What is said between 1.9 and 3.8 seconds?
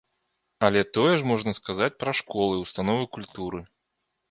пра школы, установы культуры.